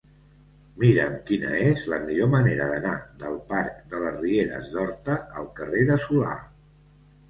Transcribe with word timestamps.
Mira'm 0.83 1.17
quina 1.27 1.51
és 1.65 1.83
la 1.93 1.99
millor 2.07 2.31
manera 2.33 2.71
d'anar 2.73 2.95
del 3.27 3.39
parc 3.55 3.79
de 3.95 4.03
les 4.09 4.21
Rieres 4.27 4.75
d'Horta 4.77 5.23
al 5.41 5.57
carrer 5.63 5.89
de 5.95 6.05
Solà. 6.11 6.39